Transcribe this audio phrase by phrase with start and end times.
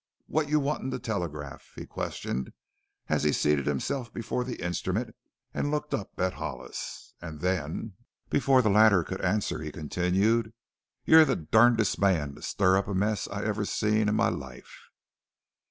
[0.25, 2.53] "What you wantin' to telegraph?" he questioned,
[3.07, 5.15] as he seated himself before the instrument
[5.53, 7.13] and looked up at Hollis.
[7.21, 7.93] And then,
[8.27, 10.53] before the latter could answer he continued:
[11.05, 14.75] "You're the durndest man to stir up a muss I ever, seen in my life!"